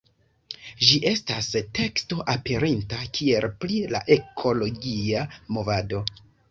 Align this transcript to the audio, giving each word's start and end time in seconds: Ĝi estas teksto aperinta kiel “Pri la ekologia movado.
Ĝi 0.91 0.95
estas 1.11 1.49
teksto 1.81 2.19
aperinta 2.35 3.03
kiel 3.19 3.49
“Pri 3.61 3.81
la 3.95 4.05
ekologia 4.21 5.29
movado. 5.59 6.07